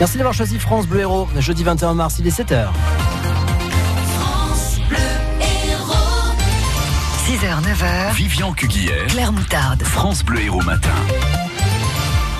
Merci 0.00 0.16
d'avoir 0.16 0.32
choisi 0.32 0.58
France 0.58 0.86
Bleu 0.86 1.00
Héros. 1.00 1.28
Jeudi 1.36 1.62
21 1.62 1.92
mars, 1.92 2.16
il 2.18 2.26
est 2.26 2.30
7h. 2.30 2.68
6h, 7.26 7.62
9h. 7.62 8.14
Vivian 8.14 8.52
Cuguière. 8.54 9.06
Claire 9.08 9.30
Moutarde. 9.30 9.82
France 9.82 10.24
Bleu 10.24 10.40
Héros 10.40 10.62
Matin. 10.62 10.88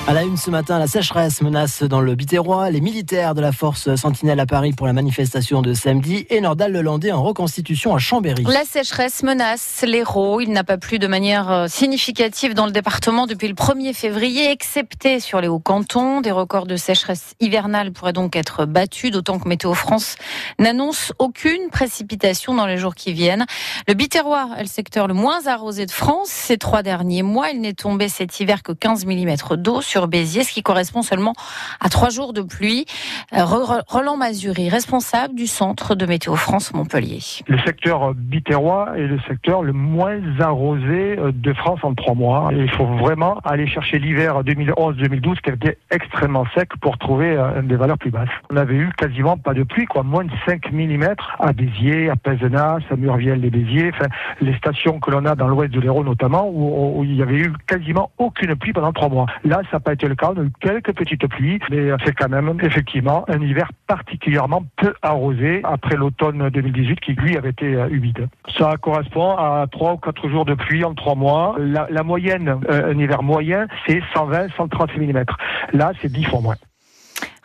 À 0.08 0.14
la 0.14 0.22
une 0.24 0.36
ce 0.36 0.50
matin, 0.50 0.78
la 0.78 0.88
sécheresse 0.88 1.40
menace 1.40 1.82
dans 1.84 2.00
le 2.00 2.14
Biterrois 2.16 2.70
les 2.70 2.80
militaires 2.80 3.34
de 3.34 3.40
la 3.40 3.52
force 3.52 3.94
Sentinelle 3.94 4.40
à 4.40 4.46
Paris 4.46 4.72
pour 4.72 4.86
la 4.86 4.92
manifestation 4.92 5.62
de 5.62 5.72
samedi 5.72 6.26
et 6.30 6.40
Nordal 6.40 6.72
Lelandais 6.72 7.12
en 7.12 7.22
reconstitution 7.22 7.94
à 7.94 7.98
Chambéry. 7.98 8.42
La 8.44 8.64
sécheresse 8.64 9.22
menace 9.22 9.84
l'Hérault. 9.86 10.40
Il 10.40 10.50
n'a 10.50 10.64
pas 10.64 10.78
plu 10.78 10.98
de 10.98 11.06
manière 11.06 11.50
euh, 11.52 11.66
significative 11.68 12.54
dans 12.54 12.66
le 12.66 12.72
département 12.72 13.26
depuis 13.26 13.46
le 13.46 13.54
1er 13.54 13.94
février, 13.94 14.50
excepté 14.50 15.20
sur 15.20 15.40
les 15.40 15.48
hauts 15.48 15.60
cantons. 15.60 16.22
Des 16.22 16.32
records 16.32 16.66
de 16.66 16.76
sécheresse 16.76 17.34
hivernale 17.38 17.92
pourraient 17.92 18.14
donc 18.14 18.34
être 18.34 18.64
battus, 18.64 19.12
d'autant 19.12 19.38
que 19.38 19.48
Météo 19.48 19.74
France 19.74 20.16
n'annonce 20.58 21.12
aucune 21.18 21.68
précipitation 21.70 22.54
dans 22.54 22.66
les 22.66 22.78
jours 22.78 22.96
qui 22.96 23.12
viennent. 23.12 23.44
Le 23.86 23.94
Biterrois 23.94 24.48
est 24.56 24.62
le 24.62 24.68
secteur 24.68 25.06
le 25.06 25.14
moins 25.14 25.46
arrosé 25.46 25.86
de 25.86 25.92
France. 25.92 26.30
Ces 26.30 26.58
trois 26.58 26.82
derniers 26.82 27.22
mois, 27.22 27.50
il 27.50 27.60
n'est 27.60 27.74
tombé 27.74 28.08
cet 28.08 28.40
hiver 28.40 28.64
que 28.64 28.72
15 28.72 29.06
mm 29.06 29.36
d'eau 29.56 29.82
Béziers, 30.08 30.44
ce 30.44 30.52
qui 30.52 30.62
correspond 30.62 31.02
seulement 31.02 31.34
à 31.80 31.88
trois 31.88 32.10
jours 32.10 32.32
de 32.32 32.42
pluie. 32.42 32.86
Euh, 33.32 33.44
Roland 33.44 34.16
Mazuri, 34.16 34.68
responsable 34.68 35.34
du 35.34 35.46
centre 35.46 35.94
de 35.94 36.06
Météo 36.06 36.36
France 36.36 36.72
Montpellier. 36.74 37.20
Le 37.46 37.58
secteur 37.60 38.14
biterrois 38.14 38.92
est 38.96 39.06
le 39.06 39.18
secteur 39.28 39.62
le 39.62 39.72
moins 39.72 40.20
arrosé 40.40 41.18
euh, 41.18 41.32
de 41.32 41.52
France 41.52 41.80
en 41.82 41.94
trois 41.94 42.14
mois. 42.14 42.50
il 42.52 42.70
faut 42.70 42.86
vraiment 42.86 43.38
aller 43.44 43.66
chercher 43.66 43.98
l'hiver 43.98 44.42
2011-2012 44.42 45.40
qui 45.40 45.50
était 45.50 45.78
extrêmement 45.90 46.46
sec 46.54 46.70
pour 46.80 46.98
trouver 46.98 47.36
euh, 47.36 47.62
des 47.62 47.76
valeurs 47.76 47.98
plus 47.98 48.10
basses. 48.10 48.28
On 48.50 48.56
avait 48.56 48.74
eu 48.74 48.90
quasiment 48.96 49.36
pas 49.36 49.54
de 49.54 49.62
pluie, 49.62 49.86
quoi, 49.86 50.02
moins 50.02 50.24
de 50.24 50.30
5 50.46 50.72
mm 50.72 51.14
à 51.38 51.52
Béziers, 51.52 52.10
à 52.10 52.16
Pézenas, 52.16 52.80
à 52.90 52.96
Murviel-les-Béziers, 52.96 53.90
enfin, 53.94 54.08
les 54.40 54.54
stations 54.56 55.00
que 55.00 55.10
l'on 55.10 55.24
a 55.24 55.34
dans 55.34 55.48
l'ouest 55.48 55.72
de 55.72 55.80
l'Hérault 55.80 56.04
notamment, 56.04 56.48
où, 56.48 56.98
où, 57.00 57.04
il 57.04 57.16
y 57.16 57.22
avait 57.22 57.38
eu 57.38 57.52
quasiment 57.66 58.10
aucune 58.18 58.54
pluie 58.56 58.72
pendant 58.72 58.92
trois 58.92 59.08
mois. 59.08 59.26
Là, 59.44 59.62
ça 59.70 59.79
n'a 59.80 59.84
pas 59.84 59.92
été 59.94 60.06
le 60.08 60.14
cas. 60.14 60.32
On 60.36 60.40
a 60.40 60.44
eu 60.44 60.52
quelques 60.60 60.92
petites 60.94 61.26
pluies, 61.26 61.58
mais 61.70 61.90
c'est 62.04 62.14
quand 62.14 62.28
même 62.28 62.58
effectivement 62.62 63.24
un 63.28 63.40
hiver 63.40 63.70
particulièrement 63.86 64.62
peu 64.76 64.94
arrosé 65.02 65.60
après 65.64 65.96
l'automne 65.96 66.50
2018 66.50 67.00
qui 67.00 67.12
lui 67.12 67.36
avait 67.36 67.50
été 67.50 67.74
euh, 67.74 67.88
humide. 67.88 68.28
Ça 68.56 68.76
correspond 68.80 69.36
à 69.36 69.66
trois 69.70 69.94
ou 69.94 69.96
quatre 69.96 70.28
jours 70.28 70.44
de 70.44 70.54
pluie 70.54 70.84
en 70.84 70.94
trois 70.94 71.14
mois. 71.14 71.56
La, 71.58 71.86
la 71.90 72.02
moyenne, 72.02 72.60
euh, 72.68 72.92
un 72.92 72.98
hiver 72.98 73.22
moyen, 73.22 73.66
c'est 73.86 74.00
120-130 74.14 74.98
mm. 74.98 75.24
Là, 75.72 75.92
c'est 76.00 76.12
10 76.12 76.24
fois 76.24 76.40
moins. 76.40 76.56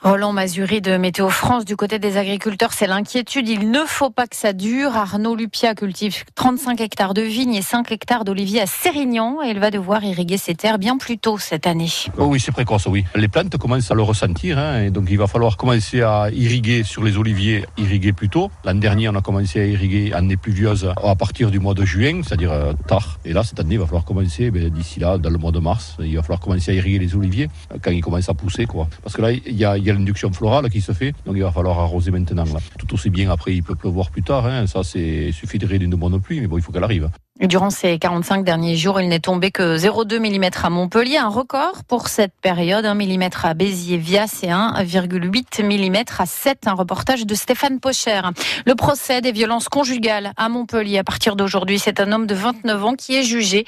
Roland 0.06 0.34
Mazuri 0.34 0.82
de 0.82 0.98
Météo 0.98 1.30
France, 1.30 1.66
du 1.66 1.76
côté 1.76 1.98
des 1.98 2.18
agriculteurs, 2.18 2.74
c'est 2.74 2.86
l'inquiétude. 2.86 3.50
Il 3.50 3.72
ne 3.72 3.80
faut 3.88 4.12
pas 4.12 4.28
que 4.28 4.36
ça 4.36 4.54
dure. 4.54 4.96
Arnaud 4.96 5.36
Lupia 5.36 5.74
cultive 5.74 6.26
35 6.36 6.80
hectares 6.80 7.16
de 7.16 7.24
vignes 7.24 7.56
et 7.56 7.64
5 7.64 7.92
hectares 7.92 8.24
d'oliviers 8.24 8.62
à 8.62 8.68
Sérignan 8.68 9.42
et 9.44 9.50
il 9.50 9.60
va 9.60 9.72
devoir 9.72 10.04
irriguer 10.04 10.38
ses 10.38 10.54
terres 10.54 10.78
bien 10.78 11.00
plus 11.00 11.18
tôt 11.18 11.40
cette 11.40 11.66
année. 11.66 11.90
Oh 12.20 12.26
oui, 12.26 12.40
c'est 12.40 12.52
précoce, 12.52 12.86
oui. 12.86 13.04
Les 13.16 13.28
plantes 13.28 13.58
commencent 13.58 13.90
à 13.90 13.96
le 13.96 14.04
ressentir 14.04 14.60
hein, 14.60 14.84
et 14.84 14.92
donc 14.92 15.08
il 15.10 15.18
va 15.18 15.26
falloir 15.26 15.58
commencer 15.58 16.04
à 16.04 16.30
irriguer 16.32 16.84
sur 16.84 17.04
les 17.04 17.18
oliviers, 17.18 17.66
irriguer 17.76 18.14
plus 18.14 18.30
tôt. 18.30 18.52
L'an 18.64 18.76
dernier, 18.76 19.10
on 19.10 19.16
a 19.16 19.22
commencé 19.22 19.60
à 19.60 19.66
irriguer 19.66 20.14
année 20.14 20.38
pluvieuse 20.38 20.88
à 21.04 21.16
partir 21.16 21.50
du 21.50 21.58
mois 21.58 21.74
de 21.74 21.84
juin, 21.84 22.22
c'est-à-dire 22.24 22.52
euh, 22.52 22.74
tard. 22.88 23.18
Et 23.26 23.34
là, 23.34 23.44
cette 23.44 23.60
année, 23.60 23.74
il 23.74 23.80
va 23.80 23.88
falloir 23.88 24.06
commencer 24.06 24.52
ben, 24.52 24.70
d'ici 24.70 25.00
là, 25.00 25.18
dans 25.18 25.32
le 25.32 25.40
mois 25.40 25.52
de 25.52 25.58
mars, 25.58 25.98
il 26.00 26.16
va 26.16 26.22
falloir 26.22 26.42
commencer 26.42 26.70
à 26.70 26.74
irriguer 26.76 27.00
les 27.00 27.16
oliviers 27.16 27.50
quand 27.82 27.90
ils 27.90 28.02
commencent 28.02 28.30
à 28.30 28.36
pousser. 28.36 28.68
Quoi. 28.68 28.88
Parce 29.02 29.16
que 29.16 29.24
là, 29.24 29.32
il 29.32 29.58
y 29.58 29.66
a, 29.66 29.80
y 29.80 29.90
a 29.90 29.95
l'induction 29.96 30.32
florale 30.32 30.70
qui 30.70 30.82
se 30.82 30.92
fait, 30.92 31.14
donc 31.26 31.36
il 31.36 31.44
va 31.44 31.52
falloir 31.52 31.80
arroser 31.80 32.12
maintenant. 32.12 32.46
Tout 32.78 32.94
aussi 32.94 33.10
bien, 33.10 33.32
après, 33.32 33.56
il 33.56 33.64
peut 33.64 33.76
pleuvoir 33.76 34.12
plus 34.12 34.24
tard, 34.24 34.46
hein. 34.46 34.68
ça, 34.68 34.84
c'est 34.84 35.32
suffit 35.32 35.58
de 35.58 35.66
d'une 35.66 35.96
bonne 35.96 36.22
pluie, 36.22 36.40
mais 36.40 36.48
bon, 36.48 36.58
il 36.58 36.62
faut 36.62 36.72
qu'elle 36.72 36.84
arrive. 36.84 37.10
Durant 37.42 37.70
ces 37.70 38.00
45 38.00 38.46
derniers 38.46 38.78
jours, 38.78 39.02
il 39.02 39.10
n'est 39.10 39.20
tombé 39.20 39.52
que 39.52 39.78
0,2 39.78 40.20
mm 40.20 40.52
à 40.64 40.70
Montpellier, 40.70 41.18
un 41.18 41.28
record 41.28 41.84
pour 41.86 42.08
cette 42.08 42.32
période. 42.42 42.86
1 42.86 42.94
mm 42.94 43.24
à 43.44 43.54
Béziers-Vias 43.54 44.40
et 44.44 44.48
1,8 44.48 45.62
mm 45.62 46.04
à 46.18 46.26
7. 46.26 46.60
Un 46.66 46.76
reportage 46.76 47.26
de 47.26 47.36
Stéphane 47.36 47.82
Pocher. 47.82 48.22
Le 48.66 48.74
procès 48.76 49.20
des 49.20 49.34
violences 49.34 49.68
conjugales 49.68 50.32
à 50.38 50.48
Montpellier 50.48 51.00
à 51.00 51.04
partir 51.04 51.36
d'aujourd'hui, 51.36 51.78
c'est 51.78 52.00
un 52.00 52.14
homme 52.14 52.26
de 52.26 52.36
29 52.36 52.86
ans 52.86 52.94
qui 52.94 53.18
est 53.18 53.24
jugé 53.24 53.66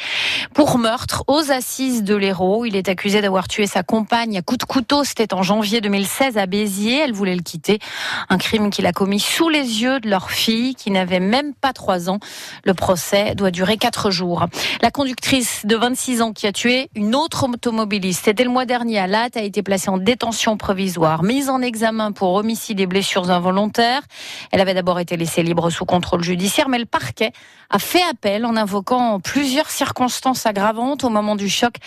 pour 0.54 0.78
meurtre 0.78 1.26
aux 1.28 1.52
assises 1.52 2.04
de 2.04 2.16
l'Hérault. 2.16 2.64
Il 2.64 2.78
est 2.78 2.88
accusé 2.88 3.20
d'avoir 3.20 3.50
tué 3.50 3.68
sa 3.68 3.84
compagne 3.84 4.38
à 4.38 4.42
coups 4.42 4.60
de 4.60 4.64
couteau. 4.64 5.04
C'était 5.04 5.34
en 5.34 5.44
janvier 5.44 5.82
2016 5.82 6.38
à 6.38 6.46
Béziers. 6.46 7.02
Elle 7.02 7.12
voulait 7.14 7.36
le 7.36 7.44
quitter. 7.44 7.80
Un 8.30 8.38
crime 8.38 8.70
qu'il 8.70 8.86
a 8.86 8.94
commis 8.94 9.20
sous 9.20 9.50
les 9.50 9.82
yeux 9.82 10.00
de 10.00 10.10
leur 10.10 10.32
fille 10.32 10.74
qui 10.74 10.90
n'avait 10.90 11.20
même 11.20 11.54
pas 11.54 11.74
3 11.74 12.10
ans. 12.10 12.20
Le 12.64 12.74
procès 12.74 13.36
doit 13.36 13.52
duré 13.58 13.78
quatre 13.78 14.12
jours. 14.12 14.46
La 14.84 14.92
conductrice 14.92 15.66
de 15.66 15.76
26 15.76 16.22
ans 16.22 16.32
qui 16.32 16.46
a 16.46 16.52
tué 16.52 16.92
une 16.94 17.16
autre 17.16 17.50
automobiliste, 17.52 18.26
c'était 18.26 18.44
le 18.44 18.52
mois 18.52 18.66
dernier 18.66 19.00
à 19.00 19.08
Latte, 19.08 19.36
a 19.36 19.42
été 19.42 19.64
placée 19.64 19.90
en 19.90 19.98
détention 19.98 20.58
provisoire, 20.58 21.24
mise 21.24 21.50
en 21.50 21.60
examen 21.64 22.12
pour 22.12 22.36
homicide 22.36 22.80
et 22.80 22.86
blessures 22.86 23.32
involontaires. 23.32 24.04
Elle 24.52 24.62
avait 24.62 24.76
d'abord 24.76 25.00
été 25.00 25.18
laissée 25.18 25.42
libre 25.42 25.72
sous 25.72 25.86
contrôle 25.86 26.24
judiciaire, 26.24 26.70
mais 26.70 26.78
le 26.78 26.86
parquet 26.86 27.32
a 27.72 27.80
fait 27.80 28.04
appel 28.12 28.46
en 28.46 28.56
invoquant 28.56 29.20
plusieurs 29.20 29.72
circonstances 29.72 30.46
aggravantes 30.46 31.04
au 31.04 31.10
moment 31.10 31.36
du 31.36 31.50
choc. 31.50 31.78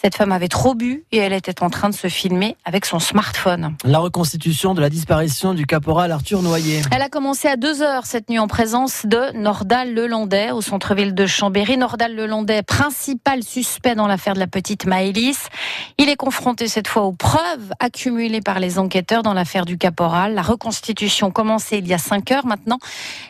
Cette 0.00 0.14
femme 0.14 0.30
avait 0.30 0.46
trop 0.46 0.76
bu 0.76 1.04
et 1.10 1.16
elle 1.16 1.32
était 1.32 1.60
en 1.64 1.70
train 1.70 1.88
de 1.88 1.94
se 1.94 2.06
filmer 2.06 2.56
avec 2.64 2.86
son 2.86 3.00
smartphone. 3.00 3.74
La 3.84 3.98
reconstitution 3.98 4.74
de 4.74 4.80
la 4.80 4.90
disparition 4.90 5.54
du 5.54 5.66
caporal 5.66 6.12
Arthur 6.12 6.42
Noyer. 6.42 6.82
Elle 6.92 7.02
a 7.02 7.08
commencé 7.08 7.48
à 7.48 7.56
2 7.56 7.82
heures 7.82 8.06
cette 8.06 8.30
nuit 8.30 8.38
en 8.38 8.46
présence 8.46 9.06
de 9.06 9.36
Nordal 9.36 9.92
Lelandais 9.92 10.52
au 10.52 10.60
centre-ville 10.60 11.15
de 11.16 11.26
Chambéry. 11.26 11.76
Nordal 11.76 12.14
Lelandais, 12.14 12.62
principal 12.62 13.42
suspect 13.42 13.96
dans 13.96 14.06
l'affaire 14.06 14.34
de 14.34 14.38
la 14.38 14.46
petite 14.46 14.86
Maëlys. 14.86 15.48
Il 15.98 16.08
est 16.08 16.16
confronté 16.16 16.68
cette 16.68 16.86
fois 16.86 17.02
aux 17.02 17.12
preuves 17.12 17.72
accumulées 17.80 18.42
par 18.42 18.60
les 18.60 18.78
enquêteurs 18.78 19.24
dans 19.24 19.32
l'affaire 19.32 19.64
du 19.64 19.78
caporal. 19.78 20.34
La 20.34 20.42
reconstitution 20.42 21.32
commencée 21.32 21.78
il 21.78 21.88
y 21.88 21.94
a 21.94 21.98
5 21.98 22.30
heures 22.30 22.46
maintenant 22.46 22.78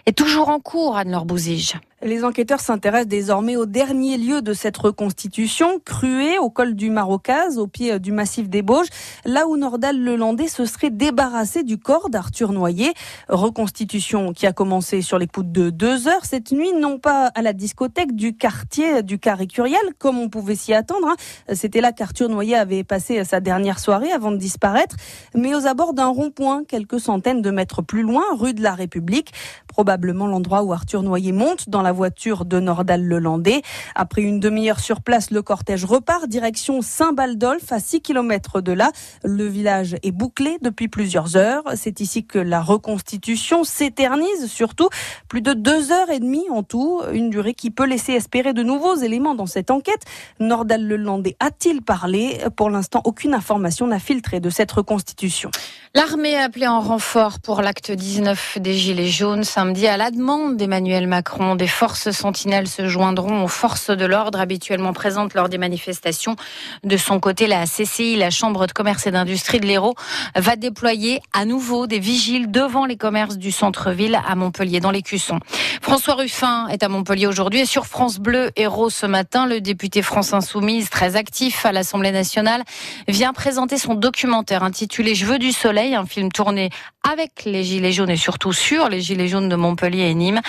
est 0.05 0.19
toujours 0.19 0.49
en 0.51 0.59
cours, 0.59 0.97
Anne-Laure 0.97 1.25
Bouzige. 1.25 1.77
Les 2.07 2.23
enquêteurs 2.23 2.61
s'intéressent 2.61 3.09
désormais 3.09 3.57
au 3.57 3.67
dernier 3.67 4.17
lieu 4.17 4.41
de 4.41 4.53
cette 4.53 4.77
reconstitution, 4.77 5.81
Crué, 5.85 6.39
au 6.39 6.51
col 6.51 6.77
du 6.77 6.89
Marocaz, 6.89 7.59
au 7.59 7.67
pied 7.67 7.99
du 7.99 8.13
massif 8.13 8.49
des 8.49 8.63
Bauges, 8.63 8.87
là 9.25 9.49
où 9.49 9.57
Nordal 9.57 10.01
Lelandais 10.01 10.47
se 10.47 10.67
serait 10.67 10.91
débarrassé 10.91 11.65
du 11.65 11.79
corps 11.79 12.09
d'Arthur 12.09 12.53
Noyer. 12.53 12.93
Reconstitution 13.29 14.33
qui 14.33 14.47
a 14.47 14.53
commencé 14.53 15.03
sur 15.03 15.19
les 15.19 15.27
coups 15.27 15.49
de 15.49 15.69
deux 15.69 16.07
heures 16.07 16.25
cette 16.25 16.53
nuit, 16.53 16.73
non 16.75 17.01
pas 17.01 17.33
à 17.35 17.43
la 17.43 17.53
discothèque 17.53 18.15
du 18.15 18.37
quartier 18.37 19.03
du 19.03 19.19
Carré 19.19 19.49
Curiel, 19.49 19.81
comme 19.99 20.19
on 20.19 20.29
pouvait 20.29 20.55
s'y 20.55 20.73
attendre. 20.73 21.09
Hein. 21.09 21.55
C'était 21.55 21.81
là 21.81 21.91
qu'Arthur 21.91 22.29
Noyer 22.29 22.55
avait 22.55 22.85
passé 22.85 23.25
sa 23.25 23.41
dernière 23.41 23.81
soirée 23.81 24.13
avant 24.13 24.31
de 24.31 24.37
disparaître, 24.37 24.95
mais 25.35 25.57
aux 25.57 25.67
abords 25.67 25.93
d'un 25.93 26.07
rond-point, 26.11 26.63
quelques 26.69 27.01
centaines 27.01 27.43
de 27.43 27.51
mètres 27.51 27.83
plus 27.83 28.03
loin, 28.03 28.23
rue 28.39 28.55
de 28.55 28.63
la 28.63 28.77
République, 28.77 29.33
probablement 29.67 30.29
l'endroit 30.29 30.63
où 30.63 30.73
Arthur 30.73 31.03
Noyer 31.03 31.33
monte 31.33 31.69
dans 31.69 31.83
la 31.83 31.96
voiture 31.97 32.45
de 32.45 32.61
Nordal-Lelandais. 32.61 33.63
Après 33.95 34.23
une 34.23 34.39
demi-heure 34.39 34.79
sur 34.79 35.01
place, 35.01 35.31
le 35.31 35.43
cortège 35.43 35.85
repart 35.85 36.29
direction 36.29 36.83
Saint-Baldolf, 36.83 37.73
à 37.73 37.81
6 37.81 38.03
km 38.03 38.61
de 38.61 38.73
là. 38.73 38.93
Le 39.25 39.47
village 39.47 39.97
est 40.03 40.13
bouclé 40.13 40.59
depuis 40.63 40.89
plusieurs 40.89 41.37
heures. 41.37 41.65
C'est 41.75 42.01
ici 42.01 42.25
que 42.25 42.39
la 42.39 42.61
reconstitution 42.61 43.65
s'éternise, 43.65 44.47
surtout 44.47 44.89
plus 45.29 45.43
de 45.43 45.55
deux 45.55 45.91
heures 45.91 46.11
et 46.11 46.21
demie 46.21 46.45
en 46.51 46.63
tout, 46.63 47.01
une 47.13 47.31
durée 47.31 47.55
qui 47.55 47.71
peut 47.71 47.87
laisser 47.87 48.13
espérer 48.13 48.53
de 48.53 48.63
nouveaux 48.63 48.97
éléments 48.97 49.35
dans 49.35 49.47
cette 49.47 49.71
enquête. 49.71 50.03
Nordal-Lelandais 50.39 51.37
a-t-il 51.41 51.83
parlé? 51.83 52.39
Pour 52.57 52.71
l'instant, 52.71 53.01
aucune 53.05 53.35
information 53.35 53.87
n'a 53.87 53.99
filtré 53.99 54.39
de 54.39 54.51
cette 54.51 54.71
reconstitution. 54.71 55.51
L'armée 55.97 56.37
a 56.37 56.43
appelé 56.43 56.67
en 56.67 56.81
renfort 56.81 57.41
pour 57.41 57.63
l'acte 57.63 57.91
19 57.91 58.59
des 58.61 58.75
Gilets 58.75 59.09
jaunes 59.09 59.45
samedi 59.45 59.87
à 59.87 59.97
la 59.97 60.11
demande 60.11 60.59
d'Emmanuel 60.59 61.07
Macron. 61.07 61.55
Des 61.55 61.67
forces 61.67 62.11
sentinelles 62.11 62.69
se 62.69 62.87
joindront 62.87 63.43
aux 63.43 63.49
forces 63.49 63.89
de 63.89 64.05
l'ordre 64.05 64.39
habituellement 64.39 64.93
présentes 64.93 65.33
lors 65.33 65.49
des 65.49 65.57
manifestations. 65.57 66.37
De 66.85 66.99
son 66.99 67.19
côté, 67.19 67.47
la 67.47 67.65
CCI, 67.65 68.17
la 68.17 68.29
Chambre 68.29 68.67
de 68.67 68.73
commerce 68.73 69.07
et 69.07 69.11
d'industrie 69.11 69.59
de 69.59 69.65
l'Hérault, 69.65 69.95
va 70.35 70.57
déployer 70.57 71.23
à 71.33 71.47
nouveau 71.47 71.87
des 71.87 71.99
vigiles 71.99 72.51
devant 72.51 72.85
les 72.85 72.99
commerces 72.99 73.39
du 73.39 73.51
centre-ville 73.51 74.21
à 74.29 74.35
Montpellier, 74.35 74.81
dans 74.81 74.91
les 74.91 75.01
Cussons. 75.01 75.41
François 75.81 76.17
Ruffin 76.17 76.69
est 76.69 76.83
à 76.83 76.89
Montpellier 76.89 77.27
aujourd'hui 77.27 77.61
et 77.61 77.67
sur 77.67 77.87
France 77.87 78.19
Bleu 78.19 78.51
Hérault 78.57 78.91
ce 78.91 79.07
matin, 79.07 79.47
le 79.47 79.63
député 79.63 80.03
France 80.03 80.35
Insoumise, 80.35 80.91
très 80.91 81.17
actif 81.17 81.65
à 81.65 81.73
l'Assemblée 81.73 82.13
nationale, 82.13 82.65
vient 83.09 83.33
présenter 83.33 83.79
son 83.79 83.95
documentaire 83.95 84.63
intitulé 84.63 85.15
Je 85.15 85.25
veux 85.25 85.39
du 85.39 85.53
soleil 85.53 85.86
un 85.95 86.07
film 86.07 86.31
tourné 86.33 86.71
avec 87.09 87.45
les 87.45 87.63
Gilets 87.63 87.93
jaunes 87.93 88.11
et 88.11 88.17
surtout 88.17 88.53
sur 88.53 88.89
les 88.89 89.01
Gilets 89.01 89.29
jaunes 89.29 89.49
de 89.49 89.57
Montpellier 89.57 90.11
et 90.11 90.15
Nîmes. 90.15 90.41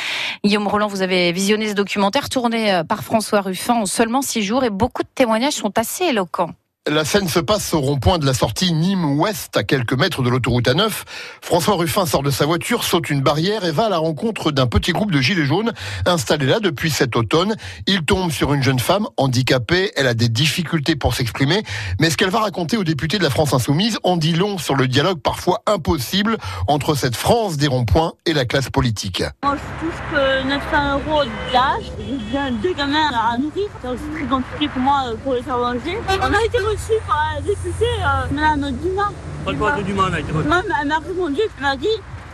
Guillaume 0.43 0.67
Roland, 0.67 0.87
vous 0.87 1.01
avez 1.01 1.31
visionné 1.31 1.69
ce 1.69 1.73
documentaire 1.73 2.29
tourné 2.29 2.73
euh, 2.73 2.83
par 2.83 3.03
François 3.03 3.41
Ruffin 3.41 3.75
en 3.75 3.85
seulement 3.85 4.21
six 4.21 4.41
jours 4.41 4.63
et 4.63 4.69
beaucoup 4.69 5.03
de 5.03 5.09
témoignages 5.13 5.53
sont 5.53 5.77
assez 5.77 6.05
éloquents. 6.05 6.51
La 6.89 7.03
scène 7.03 7.27
se 7.27 7.39
passe 7.39 7.73
au 7.73 7.81
rond-point 7.81 8.17
de 8.17 8.25
la 8.25 8.33
sortie 8.33 8.71
Nîmes-Ouest, 8.71 9.57
à 9.57 9.63
quelques 9.63 9.93
mètres 9.93 10.21
de 10.21 10.29
l'autoroute 10.29 10.67
A9. 10.67 10.89
François 11.41 11.75
Ruffin 11.75 12.05
sort 12.05 12.23
de 12.23 12.31
sa 12.31 12.45
voiture, 12.45 12.85
saute 12.85 13.09
une 13.09 13.19
barrière 13.19 13.65
et 13.65 13.71
va 13.71 13.87
à 13.87 13.89
la 13.89 13.97
rencontre 13.97 14.51
d'un 14.51 14.67
petit 14.67 14.93
groupe 14.93 15.11
de 15.11 15.19
gilets 15.19 15.45
jaunes 15.45 15.73
installés 16.05 16.45
là 16.45 16.61
depuis 16.61 16.89
cet 16.89 17.17
automne. 17.17 17.55
Il 17.87 18.03
tombe 18.03 18.31
sur 18.31 18.53
une 18.53 18.63
jeune 18.63 18.79
femme 18.79 19.05
handicapée. 19.17 19.91
Elle 19.97 20.07
a 20.07 20.13
des 20.13 20.29
difficultés 20.29 20.95
pour 20.95 21.13
s'exprimer. 21.13 21.61
Mais 21.99 22.09
ce 22.09 22.15
qu'elle 22.15 22.29
va 22.29 22.39
raconter 22.39 22.77
aux 22.77 22.85
députés 22.85 23.17
de 23.17 23.23
la 23.23 23.29
France 23.29 23.53
Insoumise 23.53 23.99
en 24.03 24.15
dit 24.15 24.33
long 24.33 24.57
sur 24.57 24.75
le 24.75 24.87
dialogue 24.87 25.19
parfois 25.19 25.63
impossible 25.65 26.37
entre 26.67 26.95
cette 26.95 27.17
France 27.17 27.57
des 27.57 27.67
ronds-points 27.67 28.13
et 28.25 28.33
la 28.33 28.45
classe 28.45 28.69
politique. 28.69 29.23
Moi, 29.43 29.57
je 29.57 29.87
touche 29.87 29.99
que 30.11 30.47
900 30.47 30.99
euros 31.05 31.23
d'âge. 31.51 32.51
Deux 32.63 32.73
gamins 32.73 33.09
à 33.13 33.37
nourrir. 33.37 33.67
Pour 33.81 34.81
moi 34.81 35.03
euh, 35.07 35.15
pour 35.23 35.33
les 35.33 35.41
faire 35.41 35.57
manger. 35.57 35.97
On 36.09 36.33
a 36.33 36.43
été 36.43 36.59
par 37.07 37.33
la 37.35 37.41
députée, 37.41 37.85
euh, 38.01 38.33
Madame 38.33 38.71
Dumas. 38.71 39.11
Pas 39.45 39.53
de 39.53 39.57
quoi, 39.57 39.75
Moi, 39.75 40.61
elle 40.81 40.87
m'a 40.87 40.97
répondu, 40.99 41.41
elle 41.57 41.63
m'a 41.63 41.75
dit, 41.75 41.87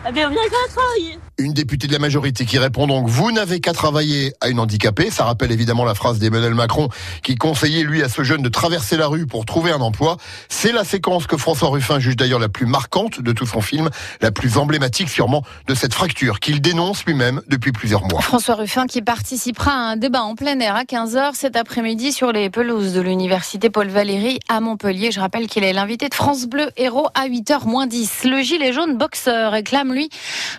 eh 0.07 0.11
bien, 0.11 0.29
qu'à 0.29 0.73
travailler. 0.73 1.19
Une 1.39 1.53
députée 1.53 1.87
de 1.87 1.93
la 1.93 1.97
majorité 1.97 2.45
qui 2.45 2.59
répond 2.59 2.85
donc 2.85 3.07
Vous 3.07 3.31
n'avez 3.31 3.59
qu'à 3.59 3.73
travailler 3.73 4.33
à 4.39 4.49
une 4.49 4.59
handicapée. 4.59 5.09
Ça 5.09 5.25
rappelle 5.25 5.51
évidemment 5.51 5.83
la 5.83 5.95
phrase 5.95 6.19
d'Emmanuel 6.19 6.53
Macron 6.53 6.89
qui 7.23 7.33
conseillait 7.33 7.81
lui 7.81 8.03
à 8.03 8.09
ce 8.09 8.23
jeune 8.23 8.43
de 8.43 8.49
traverser 8.49 8.97
la 8.97 9.07
rue 9.07 9.25
pour 9.25 9.43
trouver 9.43 9.71
un 9.71 9.81
emploi. 9.81 10.17
C'est 10.47 10.71
la 10.71 10.83
séquence 10.83 11.25
que 11.25 11.35
François 11.35 11.69
Ruffin 11.69 11.97
juge 11.97 12.17
d'ailleurs 12.17 12.37
la 12.37 12.49
plus 12.49 12.67
marquante 12.67 13.19
de 13.19 13.31
tout 13.31 13.47
son 13.47 13.61
film, 13.61 13.89
la 14.21 14.29
plus 14.29 14.59
emblématique 14.59 15.09
sûrement 15.09 15.41
de 15.67 15.73
cette 15.73 15.95
fracture 15.95 16.39
qu'il 16.39 16.61
dénonce 16.61 17.03
lui-même 17.03 17.41
depuis 17.47 17.71
plusieurs 17.71 18.07
mois. 18.07 18.21
François 18.21 18.53
Ruffin 18.53 18.85
qui 18.85 19.01
participera 19.01 19.71
à 19.71 19.91
un 19.93 19.95
débat 19.95 20.21
en 20.21 20.35
plein 20.35 20.59
air 20.59 20.75
à 20.75 20.83
15h 20.83 21.33
cet 21.33 21.55
après-midi 21.55 22.11
sur 22.11 22.31
les 22.31 22.51
pelouses 22.51 22.93
de 22.93 23.01
l'université 23.01 23.71
Paul 23.71 23.87
Valéry 23.87 24.37
à 24.49 24.59
Montpellier. 24.59 25.11
Je 25.11 25.19
rappelle 25.19 25.47
qu'il 25.47 25.63
est 25.63 25.73
l'invité 25.73 26.09
de 26.09 26.13
France 26.13 26.45
Bleu 26.45 26.69
Héros 26.77 27.07
à 27.15 27.27
8h 27.27 27.67
moins 27.67 27.87
10. 27.87 28.25
Le 28.25 28.43
gilet 28.43 28.71
jaune 28.71 28.99
boxeur 28.99 29.53
réclame 29.53 29.91
lui 29.93 30.09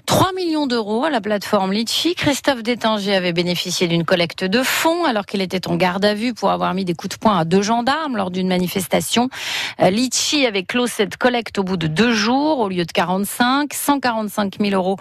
3 0.06 0.32
millions 0.32 0.64
d'euros 0.67 1.05
à 1.05 1.11
la 1.11 1.21
plateforme 1.21 1.73
Litchi. 1.73 2.15
Christophe 2.15 2.63
Détanger 2.63 3.15
avait 3.15 3.33
bénéficié 3.33 3.89
d'une 3.89 4.05
collecte 4.05 4.45
de 4.45 4.63
fonds 4.63 5.05
alors 5.05 5.27
qu'il 5.27 5.41
était 5.41 5.69
en 5.69 5.77
garde 5.77 6.05
à 6.05 6.15
vue 6.15 6.35
pour 6.35 6.51
avoir 6.51 6.75
mis 6.75 6.85
des 6.85 6.95
coups 6.95 7.17
de 7.17 7.19
poing 7.19 7.39
à 7.39 7.45
deux 7.45 7.63
gendarmes 7.63 8.17
lors 8.17 8.31
d'une 8.31 8.49
manifestation. 8.49 9.29
Euh, 9.81 9.91
Litchi 9.91 10.47
avait 10.47 10.63
clos 10.63 10.87
cette 10.87 11.17
collecte 11.17 11.59
au 11.59 11.63
bout 11.65 11.77
de 11.77 11.87
deux 11.87 12.13
jours 12.13 12.61
au 12.61 12.69
lieu 12.69 12.85
de 12.85 12.93
45. 12.93 13.73
145 13.73 14.59
000 14.61 14.75
euros 14.75 14.97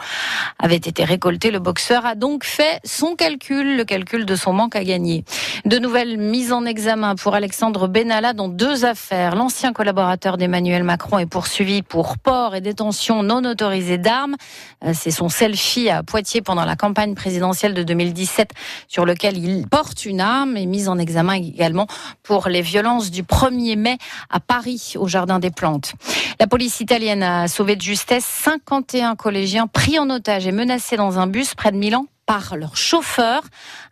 avaient 0.60 0.76
été 0.76 1.04
récoltés. 1.04 1.52
Le 1.52 1.60
boxeur 1.60 2.06
a 2.06 2.16
donc 2.16 2.44
fait 2.44 2.80
son 2.84 3.16
calcul, 3.16 3.78
le 3.78 3.86
calcul 3.86 4.26
de 4.26 4.36
son 4.36 4.54
manque 4.54 4.76
à 4.76 4.84
gagner. 4.84 5.24
De 5.66 5.80
nouvelles 5.80 6.18
mises 6.18 6.52
en 6.52 6.66
examen 6.66 7.16
pour 7.16 7.36
Alexandre 7.36 7.88
Benalla 7.88 8.34
dans 8.34 8.50
deux 8.50 8.86
affaires. 8.86 9.36
L'ancien 9.36 9.74
collaborateur 9.74 10.38
d'Emmanuel 10.38 10.84
Macron 10.84 11.20
est 11.20 11.26
poursuivi 11.26 11.82
pour 11.82 12.18
port 12.18 12.56
et 12.56 12.62
détention 12.62 13.24
non 13.24 13.44
autorisée 13.46 13.98
d'armes. 13.98 14.36
Euh, 14.84 14.92
C'est 14.94 15.12
son 15.12 15.30
selfie 15.54 15.88
à 15.88 16.02
Poitiers 16.02 16.42
pendant 16.42 16.66
la 16.66 16.76
campagne 16.76 17.14
présidentielle 17.14 17.76
de 17.76 17.84
2017 17.84 18.50
sur 18.88 19.06
lequel 19.06 19.38
il 19.38 19.68
porte 19.68 20.04
une 20.04 20.20
arme 20.20 20.58
et 20.58 20.66
mise 20.66 20.90
en 20.90 20.98
examen 20.98 21.34
également 21.34 21.86
pour 22.24 22.48
les 22.48 22.64
violences 22.64 23.12
du 23.12 23.22
1er 23.22 23.78
mai 23.78 23.98
à 24.32 24.40
Paris 24.40 24.94
au 24.98 25.08
Jardin 25.08 25.38
des 25.38 25.52
Plantes. 25.52 25.94
La 26.40 26.48
police 26.48 26.80
italienne 26.80 27.22
a 27.22 27.48
sauvé 27.48 27.76
de 27.76 27.82
justesse 27.82 28.26
51 28.26 29.16
collégiens 29.16 29.68
pris 29.68 30.00
en 30.00 30.10
otage 30.10 30.48
et 30.48 30.52
menacés 30.52 30.98
dans 30.98 31.20
un 31.20 31.28
bus 31.28 31.54
près 31.54 31.72
de 31.72 31.78
Milan 31.78 32.08
par 32.26 32.56
leur 32.56 32.76
chauffeur, 32.76 33.44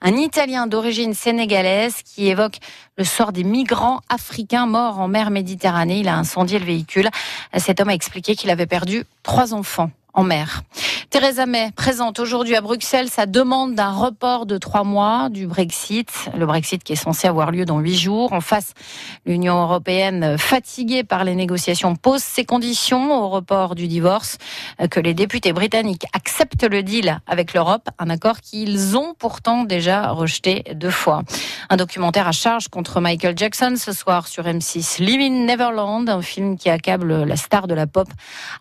un 0.01 0.15
Italien 0.15 0.65
d'origine 0.65 1.13
sénégalaise 1.13 1.97
qui 2.03 2.27
évoque 2.27 2.57
le 2.97 3.03
sort 3.03 3.33
des 3.33 3.43
migrants 3.43 3.99
africains 4.09 4.65
morts 4.65 4.99
en 4.99 5.07
mer 5.07 5.29
Méditerranée. 5.31 5.99
Il 5.99 6.07
a 6.07 6.17
incendié 6.17 6.57
le 6.57 6.65
véhicule. 6.65 7.09
Cet 7.57 7.81
homme 7.81 7.89
a 7.89 7.93
expliqué 7.93 8.35
qu'il 8.35 8.49
avait 8.49 8.67
perdu 8.67 9.03
trois 9.21 9.53
enfants 9.53 9.91
en 10.13 10.23
mer. 10.23 10.63
Theresa 11.09 11.45
May 11.45 11.71
présente 11.75 12.19
aujourd'hui 12.19 12.55
à 12.55 12.61
Bruxelles 12.61 13.09
sa 13.09 13.25
demande 13.25 13.75
d'un 13.75 13.91
report 13.91 14.45
de 14.45 14.57
trois 14.57 14.85
mois 14.85 15.27
du 15.29 15.45
Brexit. 15.45 16.09
Le 16.37 16.45
Brexit 16.45 16.83
qui 16.83 16.93
est 16.93 16.95
censé 16.95 17.27
avoir 17.27 17.51
lieu 17.51 17.65
dans 17.65 17.79
huit 17.79 17.97
jours. 17.97 18.31
En 18.31 18.39
face, 18.39 18.73
l'Union 19.25 19.61
européenne, 19.61 20.37
fatiguée 20.37 21.03
par 21.03 21.25
les 21.25 21.35
négociations, 21.35 21.95
pose 21.95 22.21
ses 22.21 22.45
conditions 22.45 23.11
au 23.11 23.29
report 23.29 23.75
du 23.75 23.89
divorce. 23.89 24.37
Que 24.89 25.01
les 25.01 25.13
députés 25.13 25.51
britanniques 25.51 26.05
acceptent 26.13 26.63
le 26.63 26.81
deal 26.81 27.19
avec 27.27 27.53
l'Europe, 27.53 27.89
un 27.99 28.09
accord 28.09 28.39
qu'ils 28.39 28.97
ont 28.97 29.13
pourtant 29.19 29.65
déjà 29.65 30.11
rejeté 30.11 30.63
deux 30.75 30.91
fois. 30.91 31.23
Un 31.69 31.75
documentaire 31.75 32.27
à 32.27 32.31
charge 32.31 32.69
contre 32.69 33.01
Michael 33.01 33.37
Jackson 33.37 33.73
ce 33.77 33.91
soir 33.91 34.27
sur 34.27 34.45
M6. 34.45 35.03
Living 35.03 35.45
Neverland, 35.45 36.09
un 36.09 36.21
film 36.21 36.57
qui 36.57 36.69
accable 36.69 37.25
la 37.25 37.35
star 37.35 37.67
de 37.67 37.73
la 37.73 37.85
pop, 37.85 38.07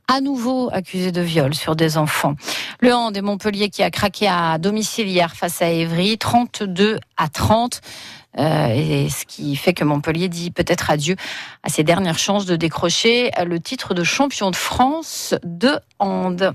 à 0.08 0.20
nouveau 0.20 0.68
accusé 0.72 1.12
de 1.12 1.20
viol 1.20 1.39
sur 1.52 1.76
des 1.76 1.96
enfants. 1.96 2.34
Le 2.80 2.94
hand 2.94 3.12
des 3.12 3.22
Montpellier 3.22 3.70
qui 3.70 3.82
a 3.82 3.90
craqué 3.90 4.28
à 4.28 4.58
domicile 4.58 5.08
hier 5.08 5.34
face 5.34 5.62
à 5.62 5.68
Évry, 5.68 6.18
32 6.18 6.98
à 7.16 7.28
30. 7.28 7.80
Euh, 8.38 8.68
et 8.68 9.08
ce 9.08 9.26
qui 9.26 9.56
fait 9.56 9.72
que 9.72 9.82
Montpellier 9.82 10.28
dit 10.28 10.50
peut-être 10.50 10.90
adieu 10.90 11.16
à 11.62 11.68
ses 11.68 11.82
dernières 11.82 12.18
chances 12.18 12.46
de 12.46 12.56
décrocher 12.56 13.30
le 13.44 13.58
titre 13.58 13.92
de 13.92 14.04
champion 14.04 14.50
de 14.50 14.56
France 14.56 15.34
de 15.42 15.78
hand. 15.98 16.54